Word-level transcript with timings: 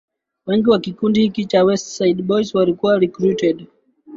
wengi 0.45 0.69
wa 0.69 0.79
kikundi 0.79 1.21
hiki 1.21 1.45
cha 1.45 1.63
West 1.63 1.87
Side 1.87 2.23
Boys 2.23 2.55
walikuwa 2.55 2.99
recruited 2.99 3.67